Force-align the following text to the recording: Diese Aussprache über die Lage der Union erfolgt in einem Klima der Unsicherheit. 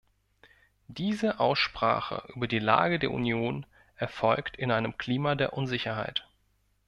Diese 0.87 1.39
Aussprache 1.39 2.23
über 2.35 2.47
die 2.47 2.57
Lage 2.57 2.97
der 2.97 3.11
Union 3.11 3.67
erfolgt 3.95 4.57
in 4.57 4.71
einem 4.71 4.97
Klima 4.97 5.35
der 5.35 5.53
Unsicherheit. 5.53 6.27